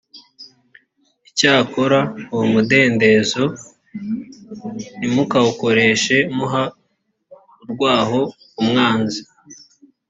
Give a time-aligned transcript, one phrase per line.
[1.29, 1.99] icyakora
[2.33, 3.43] uwo mudendezo
[4.97, 6.63] ntimukawukoreshe muha
[7.63, 8.21] urwaho
[8.61, 9.21] umwanzi